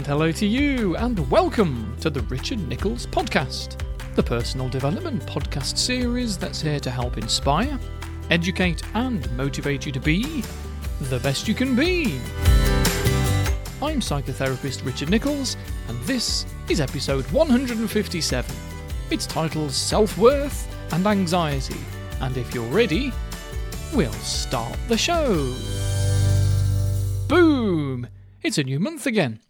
[0.00, 3.78] And hello to you, and welcome to the Richard Nicholls Podcast,
[4.14, 7.78] the personal development podcast series that's here to help inspire,
[8.30, 10.42] educate, and motivate you to be
[11.02, 12.18] the best you can be.
[13.82, 15.58] I'm psychotherapist Richard Nicholls,
[15.88, 18.56] and this is episode 157.
[19.10, 21.80] It's titled Self Worth and Anxiety,
[22.22, 23.12] and if you're ready,
[23.92, 25.54] we'll start the show.
[27.28, 28.08] Boom!
[28.42, 29.40] It's a new month again.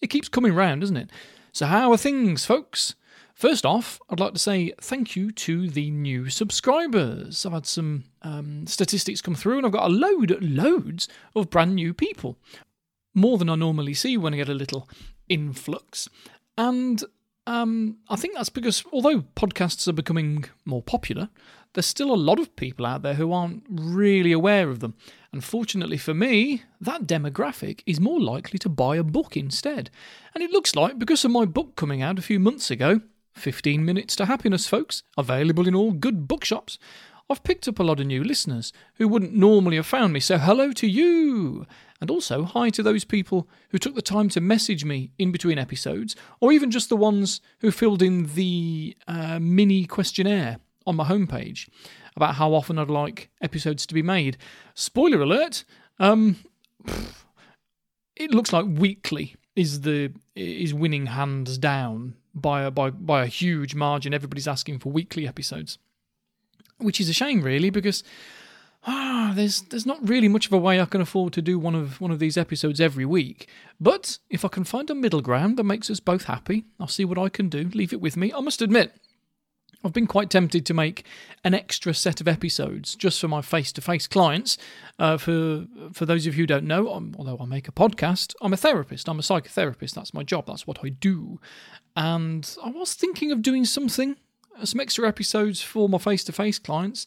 [0.00, 1.10] It keeps coming round, doesn't it?
[1.52, 2.94] So, how are things, folks?
[3.34, 7.44] First off, I'd like to say thank you to the new subscribers.
[7.44, 11.74] I've had some um, statistics come through, and I've got a load, loads of brand
[11.74, 12.38] new people.
[13.12, 14.88] More than I normally see when I get a little
[15.28, 16.08] influx.
[16.56, 17.02] And
[17.46, 21.28] um, I think that's because although podcasts are becoming more popular,
[21.74, 24.94] there's still a lot of people out there who aren't really aware of them.
[25.32, 29.90] Unfortunately for me, that demographic is more likely to buy a book instead.
[30.34, 33.00] And it looks like, because of my book coming out a few months ago,
[33.34, 36.78] 15 Minutes to Happiness, folks, available in all good bookshops,
[37.30, 40.20] I've picked up a lot of new listeners who wouldn't normally have found me.
[40.20, 41.66] So, hello to you!
[42.00, 45.58] And also, hi to those people who took the time to message me in between
[45.58, 51.04] episodes, or even just the ones who filled in the uh, mini questionnaire on my
[51.04, 51.68] homepage
[52.14, 54.36] about how often I'd like episodes to be made.
[54.74, 55.64] Spoiler alert,
[55.98, 56.36] um,
[58.16, 63.26] it looks like weekly is the is winning hands down by a, by by a
[63.26, 64.12] huge margin.
[64.12, 65.78] Everybody's asking for weekly episodes,
[66.78, 68.04] which is a shame, really, because
[68.86, 71.74] ah, there's there's not really much of a way I can afford to do one
[71.74, 73.48] of one of these episodes every week.
[73.80, 77.04] But if I can find a middle ground that makes us both happy, I'll see
[77.04, 77.70] what I can do.
[77.74, 78.32] Leave it with me.
[78.32, 78.94] I must admit,
[79.82, 81.04] I've been quite tempted to make
[81.42, 84.56] an extra set of episodes just for my face-to-face clients.
[84.98, 88.34] Uh, for for those of you who don't know, I'm, although I make a podcast,
[88.40, 89.08] I'm a therapist.
[89.08, 89.94] I'm a psychotherapist.
[89.94, 90.46] That's my job.
[90.46, 91.40] That's what I do.
[91.96, 94.16] And I was thinking of doing something,
[94.60, 97.06] Uh, some extra episodes for my face-to-face clients.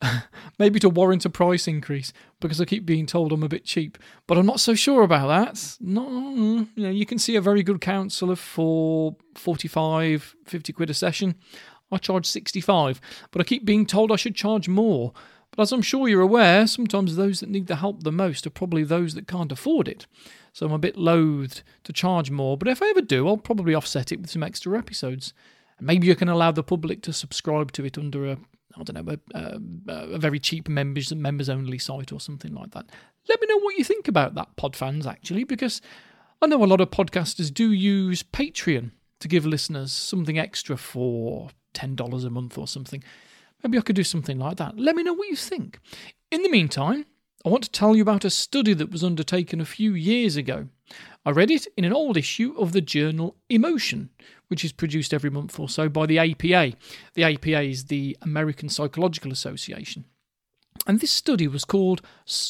[0.58, 3.96] Maybe to warrant a price increase because I keep being told I'm a bit cheap,
[4.26, 5.76] but I'm not so sure about that.
[5.80, 10.94] No, you know, you can see a very good counsellor for 45, 50 quid a
[10.94, 11.34] session.
[11.90, 15.12] I charge 65, but I keep being told I should charge more.
[15.50, 18.50] But as I'm sure you're aware, sometimes those that need the help the most are
[18.50, 20.06] probably those that can't afford it.
[20.52, 23.74] So I'm a bit loath to charge more, but if I ever do, I'll probably
[23.74, 25.32] offset it with some extra episodes.
[25.80, 28.38] Maybe you can allow the public to subscribe to it under a
[28.78, 29.60] I don't know, a,
[29.90, 32.84] a, a, very cheap members members only site or something like that.
[33.28, 35.06] Let me know what you think about that, pod fans.
[35.06, 35.80] actually, because
[36.42, 41.48] I know a lot of podcasters do use Patreon to give listeners something extra for
[41.74, 43.02] $10 a month or something.
[43.62, 44.78] Maybe I could do something like that.
[44.78, 45.80] Let me know what you think.
[46.30, 47.06] In the meantime,
[47.44, 50.68] I want to tell you about a study that was undertaken a few years ago.
[51.26, 54.08] I read it in an old issue of the journal Emotion,
[54.46, 56.76] which is produced every month or so by the APA.
[57.14, 60.06] The APA is the American Psychological Association.
[60.86, 62.00] And this study was called,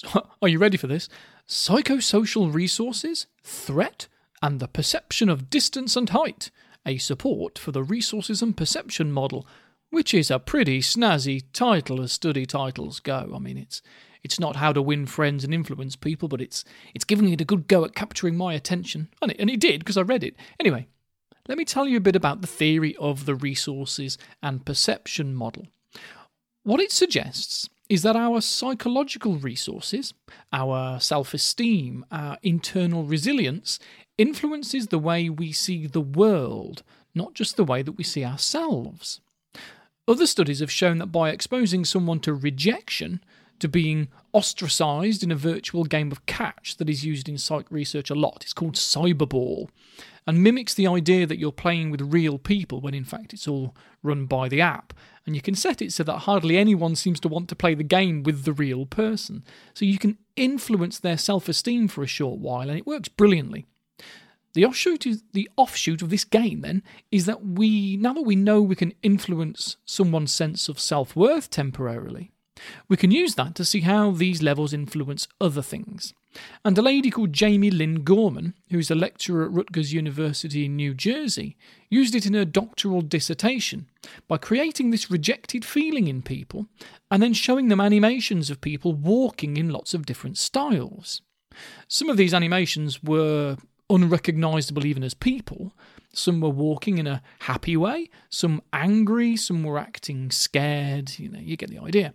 [0.43, 1.09] are you ready for this?
[1.49, 4.09] Psychosocial Resources, Threat,
[4.43, 6.51] and the Perception of Distance and Height
[6.87, 9.47] a support for the resources and perception model,
[9.91, 13.33] which is a pretty snazzy title as study titles go.
[13.35, 13.83] I mean, it's
[14.23, 17.45] it's not how to win friends and influence people, but it's it's giving it a
[17.45, 20.37] good go at capturing my attention, and it, and it did because I read it.
[20.59, 20.87] Anyway,
[21.49, 25.67] let me tell you a bit about the theory of the resources and perception model.
[26.63, 30.13] What it suggests is that our psychological resources,
[30.53, 33.79] our self esteem, our internal resilience
[34.19, 36.83] influences the way we see the world,
[37.15, 39.21] not just the way that we see ourselves.
[40.09, 43.23] Other studies have shown that by exposing someone to rejection,
[43.61, 48.11] to being ostracized in a virtual game of catch that is used in psych research
[48.11, 49.69] a lot, it's called cyberball,
[50.27, 53.75] and mimics the idea that you're playing with real people when in fact it's all
[54.03, 54.93] run by the app.
[55.25, 57.83] And you can set it so that hardly anyone seems to want to play the
[57.83, 59.43] game with the real person.
[59.75, 63.67] So you can influence their self esteem for a short while, and it works brilliantly.
[64.55, 68.37] The offshoot, is, the offshoot of this game, then, is that we, now that we
[68.37, 72.31] know we can influence someone's sense of self worth temporarily,
[72.89, 76.15] we can use that to see how these levels influence other things.
[76.65, 80.95] And a lady called Jamie Lynn Gorman, who's a lecturer at Rutgers University in New
[80.95, 81.57] Jersey,
[81.89, 83.87] used it in her doctoral dissertation
[84.29, 86.67] by creating this rejected feeling in people
[87.11, 91.23] and then showing them animations of people walking in lots of different styles.
[91.89, 93.57] Some of these animations were
[93.89, 95.73] unrecognizable even as people.
[96.13, 101.19] Some were walking in a happy way, some angry, some were acting scared.
[101.19, 102.15] You know, you get the idea.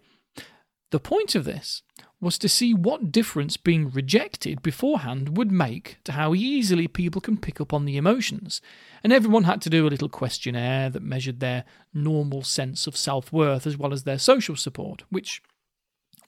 [0.92, 1.82] The point of this
[2.20, 7.38] was to see what difference being rejected beforehand would make to how easily people can
[7.38, 8.62] pick up on the emotions.
[9.04, 13.34] And everyone had to do a little questionnaire that measured their normal sense of self
[13.34, 15.42] worth as well as their social support, which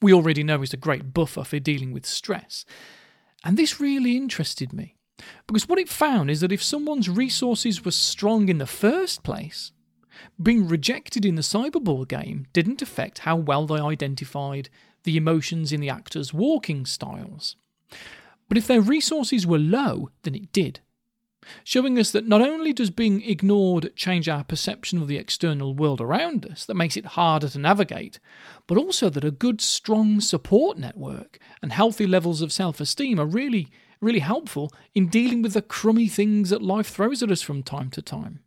[0.02, 2.66] we already know is a great buffer for dealing with stress.
[3.44, 4.96] And this really interested me
[5.46, 9.72] because what it found is that if someone's resources were strong in the first place,
[10.42, 14.70] being rejected in the cyberball game didn't affect how well they identified
[15.04, 17.56] the emotions in the actors' walking styles.
[18.48, 20.80] But if their resources were low, then it did.
[21.64, 26.00] Showing us that not only does being ignored change our perception of the external world
[26.00, 28.20] around us, that makes it harder to navigate,
[28.68, 33.26] but also that a good, strong support network and healthy levels of self esteem are
[33.26, 33.70] really,
[34.00, 37.90] really helpful in dealing with the crummy things that life throws at us from time
[37.90, 38.40] to time.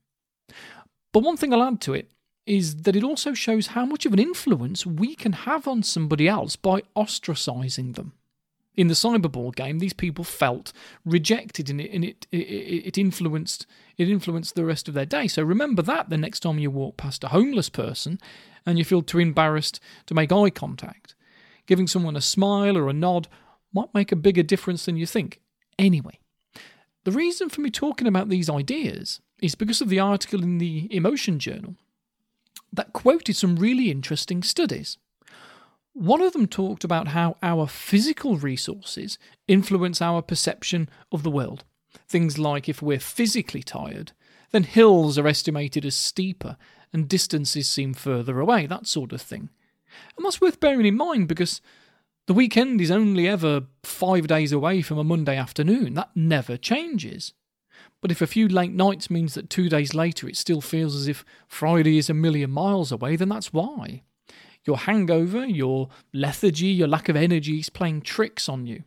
[1.16, 2.10] But one thing I'll add to it
[2.44, 6.28] is that it also shows how much of an influence we can have on somebody
[6.28, 8.12] else by ostracizing them.
[8.74, 10.74] In the cyberball game, these people felt
[11.06, 13.64] rejected, and it, and it, it, it influenced
[13.96, 15.26] it influenced the rest of their day.
[15.26, 18.20] So remember that the next time you walk past a homeless person
[18.66, 21.14] and you feel too embarrassed to make eye contact,
[21.64, 23.26] giving someone a smile or a nod
[23.72, 25.40] might make a bigger difference than you think.
[25.78, 26.18] Anyway,
[27.06, 30.88] the reason for me talking about these ideas is because of the article in the
[30.90, 31.76] Emotion Journal
[32.72, 34.98] that quoted some really interesting studies.
[35.92, 41.62] One of them talked about how our physical resources influence our perception of the world.
[42.08, 44.10] Things like if we're physically tired,
[44.50, 46.56] then hills are estimated as steeper
[46.92, 49.48] and distances seem further away, that sort of thing.
[50.16, 51.60] And that's worth bearing in mind because
[52.26, 55.94] the weekend is only ever five days away from a Monday afternoon.
[55.94, 57.32] That never changes.
[58.02, 61.08] But if a few late nights means that two days later it still feels as
[61.08, 64.02] if Friday is a million miles away, then that's why.
[64.64, 68.82] Your hangover, your lethargy, your lack of energy is playing tricks on you.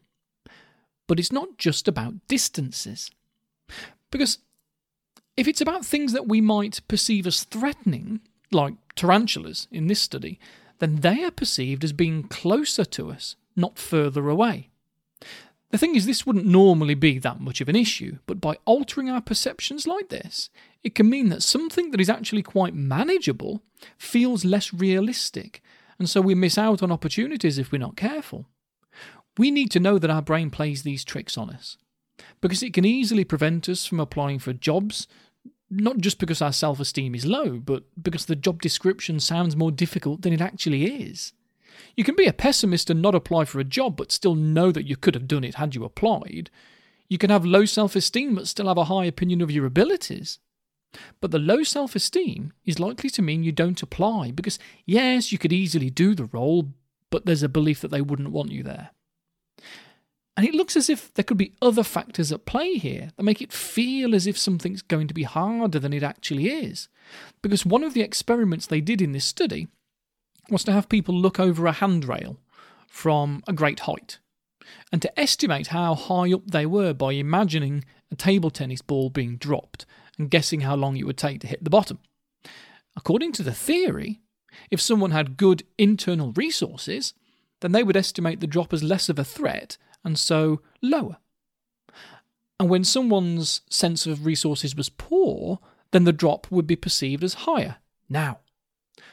[1.08, 3.10] But it's not just about distances.
[4.12, 4.40] Because
[5.38, 8.20] if it's about things that we might perceive as threatening,
[8.52, 10.40] like tarantulas in this study,
[10.80, 14.70] then they are perceived as being closer to us, not further away.
[15.72, 19.10] The thing is, this wouldn't normally be that much of an issue, but by altering
[19.10, 20.50] our perceptions like this,
[20.84, 23.62] it can mean that something that is actually quite manageable
[23.98, 25.62] feels less realistic,
[26.00, 28.48] and so we miss out on opportunities if we're not careful.
[29.38, 31.78] We need to know that our brain plays these tricks on us,
[32.42, 35.08] because it can easily prevent us from applying for jobs,
[35.70, 39.72] not just because our self esteem is low, but because the job description sounds more
[39.72, 41.34] difficult than it actually is.
[41.96, 44.88] You can be a pessimist and not apply for a job, but still know that
[44.88, 46.50] you could have done it had you applied.
[47.08, 50.40] You can have low self esteem, but still have a high opinion of your abilities.
[51.22, 55.38] But the low self esteem is likely to mean you don't apply because, yes, you
[55.38, 56.74] could easily do the role,
[57.10, 58.92] but there's a belief that they wouldn't want you there.
[60.40, 63.42] And it looks as if there could be other factors at play here that make
[63.42, 66.88] it feel as if something's going to be harder than it actually is.
[67.42, 69.68] Because one of the experiments they did in this study
[70.50, 72.38] was to have people look over a handrail
[72.88, 74.20] from a great height
[74.94, 79.36] and to estimate how high up they were by imagining a table tennis ball being
[79.36, 79.86] dropped
[80.18, 82.00] and guessing how long it would take to hit the bottom.
[82.96, 84.22] According to the theory,
[84.72, 87.14] if someone had good internal resources,
[87.60, 89.78] then they would estimate the drop as less of a threat
[90.10, 91.18] and so lower.
[92.60, 95.60] And when someone's sense of resources was poor,
[95.92, 97.76] then the drop would be perceived as higher.
[98.10, 98.40] Now,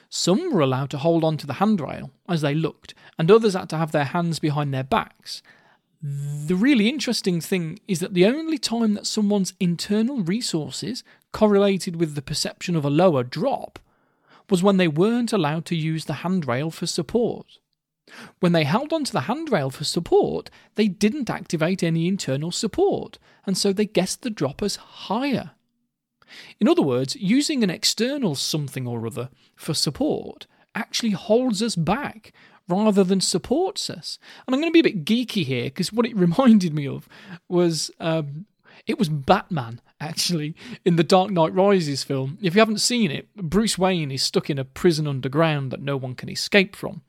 [0.09, 3.69] some were allowed to hold on to the handrail as they looked, and others had
[3.69, 5.43] to have their hands behind their backs.
[6.03, 12.15] The really interesting thing is that the only time that someone's internal resources correlated with
[12.15, 13.79] the perception of a lower drop
[14.49, 17.59] was when they weren't allowed to use the handrail for support.
[18.41, 23.59] When they held onto the handrail for support, they didn't activate any internal support, and
[23.59, 25.53] so they guessed the drop as higher.
[26.61, 32.33] In other words, using an external something or other for support actually holds us back
[32.69, 34.19] rather than supports us.
[34.47, 37.09] And I'm going to be a bit geeky here because what it reminded me of
[37.49, 38.47] was um,
[38.87, 42.39] it was Batman actually in the Dark Knight Rises film.
[42.43, 45.97] If you haven't seen it, Bruce Wayne is stuck in a prison underground that no
[45.97, 47.03] one can escape from.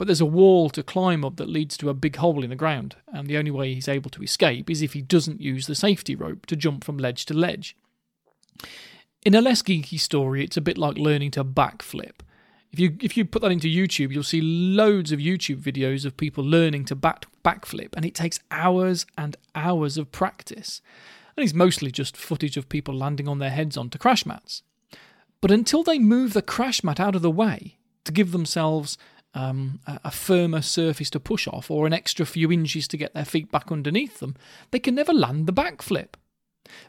[0.00, 2.56] But there's a wall to climb up that leads to a big hole in the
[2.56, 5.74] ground, and the only way he's able to escape is if he doesn't use the
[5.74, 7.76] safety rope to jump from ledge to ledge.
[9.26, 12.22] In a less geeky story, it's a bit like learning to backflip.
[12.72, 16.16] If you if you put that into YouTube, you'll see loads of YouTube videos of
[16.16, 20.80] people learning to back backflip, and it takes hours and hours of practice.
[21.36, 24.62] And it's mostly just footage of people landing on their heads onto crash mats.
[25.42, 28.96] But until they move the crash mat out of the way to give themselves
[29.34, 33.24] um, a, firmer surface to push off or an extra few inches to get their
[33.24, 34.36] feet back underneath them,
[34.70, 36.14] they can never land the backflip.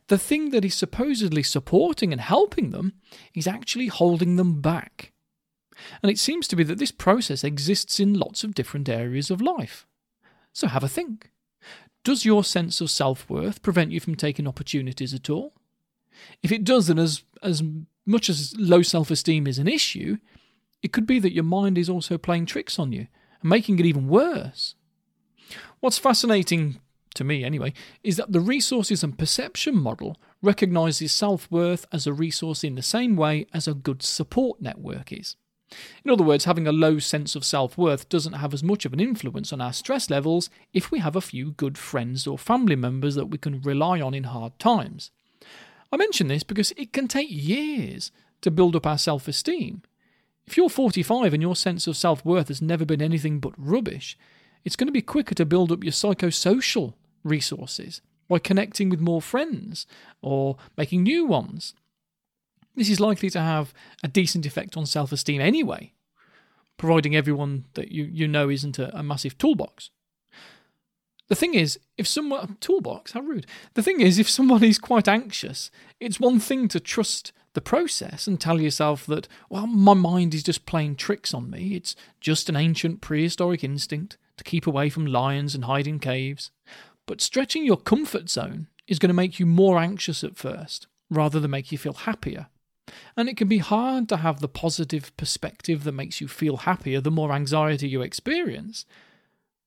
[0.08, 2.94] The thing that is supposedly supporting and helping them
[3.34, 5.12] is actually holding them back.
[6.04, 9.42] And it seems to be that this process exists in lots of different areas of
[9.42, 9.88] life.
[10.54, 11.32] So have a think.
[12.04, 15.54] Does your sense of self worth prevent you from taking opportunities at all?
[16.44, 17.64] If it does, then as, as
[18.06, 20.18] much as low self esteem is an issue,
[20.82, 23.08] it could be that your mind is also playing tricks on you
[23.42, 24.76] and making it even worse.
[25.80, 26.80] What's fascinating,
[27.16, 27.74] to me anyway,
[28.04, 32.82] is that the resources and perception model recognizes self worth as a resource in the
[32.82, 35.36] same way as a good support network is.
[36.04, 38.94] In other words, having a low sense of self worth doesn't have as much of
[38.94, 42.76] an influence on our stress levels if we have a few good friends or family
[42.76, 45.12] members that we can rely on in hard times.
[45.92, 48.12] I mention this because it can take years
[48.42, 49.84] to build up our self esteem.
[50.46, 54.18] If you're 45 and your sense of self worth has never been anything but rubbish,
[54.64, 56.94] it's going to be quicker to build up your psychosocial
[57.24, 59.86] resources by connecting with more friends
[60.22, 61.74] or making new ones.
[62.76, 65.94] This is likely to have a decent effect on self esteem anyway,
[66.78, 69.90] providing everyone that you, you know isn't a, a massive toolbox.
[71.32, 73.46] The thing is, if someone toolbox, how rude.
[73.76, 78.28] The thing is, if someone is quite anxious, it's one thing to trust the process
[78.28, 81.74] and tell yourself that, well, my mind is just playing tricks on me.
[81.74, 86.52] It's just an ancient prehistoric instinct to keep away from lions and hide in caves.
[87.08, 91.40] But stretching your comfort zone is going to make you more anxious at first, rather
[91.40, 92.48] than make you feel happier.
[93.16, 97.00] And it can be hard to have the positive perspective that makes you feel happier
[97.00, 98.86] the more anxiety you experience.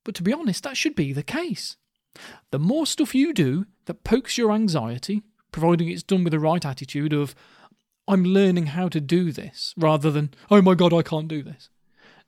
[0.04, 1.76] But to be honest, that should be the case.
[2.50, 6.64] The more stuff you do that pokes your anxiety, providing it's done with the right
[6.64, 7.34] attitude of,
[8.06, 11.70] I'm learning how to do this, rather than, oh my god, I can't do this.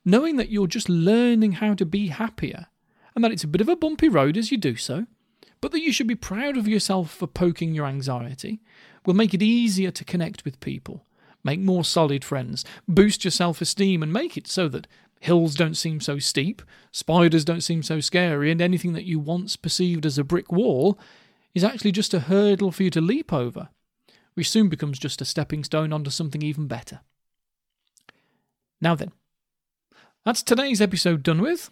[0.03, 2.67] Knowing that you're just learning how to be happier,
[3.15, 5.05] and that it's a bit of a bumpy road as you do so,
[5.61, 8.59] but that you should be proud of yourself for poking your anxiety,
[9.05, 11.05] will make it easier to connect with people,
[11.43, 14.87] make more solid friends, boost your self esteem, and make it so that
[15.19, 19.55] hills don't seem so steep, spiders don't seem so scary, and anything that you once
[19.55, 20.99] perceived as a brick wall
[21.53, 23.69] is actually just a hurdle for you to leap over,
[24.35, 27.01] which soon becomes just a stepping stone onto something even better.
[28.79, 29.11] Now then,
[30.23, 31.71] that's today's episode done with.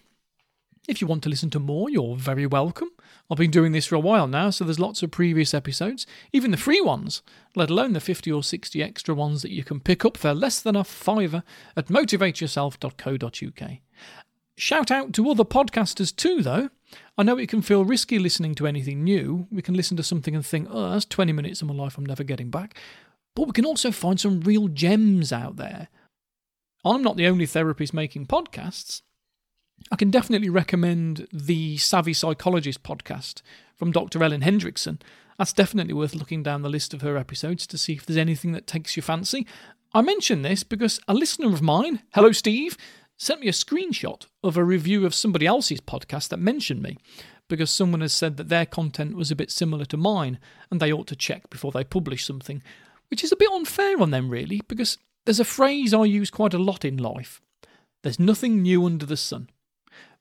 [0.87, 2.89] If you want to listen to more, you're very welcome.
[3.29, 6.51] I've been doing this for a while now, so there's lots of previous episodes, even
[6.51, 7.23] the free ones,
[7.55, 10.61] let alone the 50 or 60 extra ones that you can pick up for less
[10.61, 11.41] than a fiver
[11.75, 13.71] at motivateyourself.co.uk.
[14.57, 16.69] Shout out to other podcasters too, though.
[17.17, 19.47] I know it can feel risky listening to anything new.
[19.49, 22.05] We can listen to something and think, oh, that's 20 minutes of my life I'm
[22.05, 22.77] never getting back.
[23.35, 25.89] But we can also find some real gems out there.
[26.85, 29.01] I'm not the only therapist making podcasts.
[29.91, 33.43] I can definitely recommend the Savvy Psychologist podcast
[33.75, 34.23] from Dr.
[34.23, 34.99] Ellen Hendriksen.
[35.37, 38.51] That's definitely worth looking down the list of her episodes to see if there's anything
[38.53, 39.45] that takes your fancy.
[39.93, 42.77] I mention this because a listener of mine, hello Steve,
[43.15, 46.97] sent me a screenshot of a review of somebody else's podcast that mentioned me
[47.47, 50.39] because someone has said that their content was a bit similar to mine
[50.71, 52.63] and they ought to check before they publish something,
[53.11, 56.55] which is a bit unfair on them, really, because there's a phrase I use quite
[56.55, 57.39] a lot in life
[58.05, 59.49] there's nothing new under the sun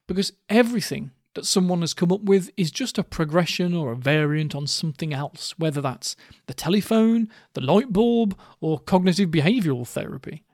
[0.06, 4.54] because everything that someone has come up with is just a progression or a variant
[4.54, 10.44] on something else, whether that's the telephone, the light bulb, or cognitive behavioural therapy.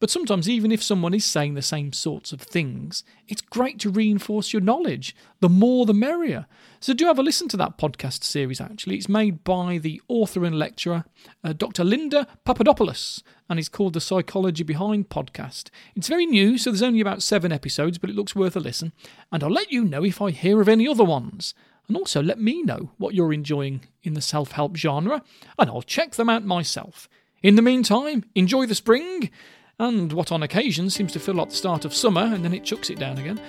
[0.00, 3.90] But sometimes, even if someone is saying the same sorts of things, it's great to
[3.90, 5.14] reinforce your knowledge.
[5.40, 6.46] The more, the merrier.
[6.78, 8.94] So, do have a listen to that podcast series, actually.
[8.94, 11.04] It's made by the author and lecturer,
[11.42, 11.82] uh, Dr.
[11.82, 15.70] Linda Papadopoulos, and it's called the Psychology Behind podcast.
[15.96, 18.92] It's very new, so there's only about seven episodes, but it looks worth a listen.
[19.32, 21.54] And I'll let you know if I hear of any other ones.
[21.88, 25.24] And also let me know what you're enjoying in the self help genre,
[25.58, 27.08] and I'll check them out myself.
[27.42, 29.30] In the meantime, enjoy the spring
[29.78, 32.64] and what on occasion seems to feel like the start of summer and then it
[32.64, 33.40] chucks it down again.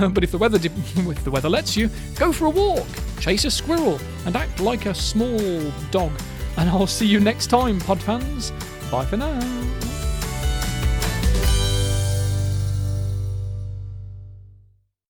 [0.12, 2.86] but if the weather if the weather lets you, go for a walk,
[3.20, 6.12] chase a squirrel, and act like a small dog.
[6.56, 8.52] And I'll see you next time, pod fans.
[8.90, 9.85] Bye for now.